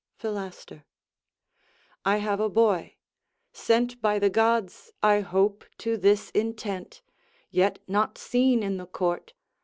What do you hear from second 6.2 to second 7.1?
intent,